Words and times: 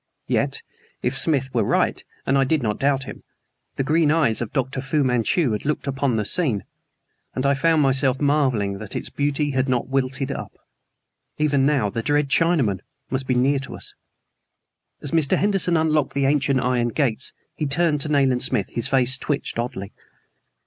Yet, 0.25 0.63
if 1.03 1.15
Smith 1.15 1.53
were 1.53 1.63
right 1.63 2.03
(and 2.25 2.35
I 2.35 2.43
did 2.43 2.63
not 2.63 2.79
doubt 2.79 3.03
him), 3.03 3.21
the 3.75 3.83
green 3.83 4.09
eyes 4.11 4.41
of 4.41 4.51
Dr. 4.51 4.81
Fu 4.81 5.03
Manchu 5.03 5.51
had 5.51 5.63
looked 5.63 5.85
upon 5.85 6.15
the 6.15 6.25
scene; 6.25 6.63
and 7.35 7.45
I 7.45 7.53
found 7.53 7.83
myself 7.83 8.19
marveling 8.19 8.79
that 8.79 8.95
its 8.95 9.11
beauty 9.11 9.51
had 9.51 9.69
not 9.69 9.89
wilted 9.89 10.31
up. 10.31 10.53
Even 11.37 11.67
now 11.67 11.91
the 11.91 12.01
dread 12.01 12.29
Chinaman 12.29 12.79
must 13.11 13.27
be 13.27 13.35
near 13.35 13.59
to 13.59 13.75
us. 13.75 13.93
As 15.03 15.11
Mr. 15.11 15.37
Henderson 15.37 15.77
unlocked 15.77 16.15
the 16.15 16.25
ancient 16.25 16.61
iron 16.61 16.87
gates 16.87 17.31
he 17.55 17.67
turned 17.67 18.01
to 18.01 18.09
Nayland 18.09 18.41
Smith. 18.41 18.69
His 18.69 18.87
face 18.87 19.19
twitched 19.19 19.59
oddly. 19.59 19.91